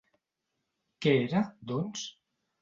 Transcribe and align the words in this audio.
Què 1.07 1.13
era, 1.27 1.43
doncs? 1.73 2.09